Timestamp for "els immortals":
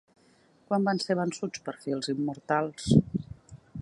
1.99-2.89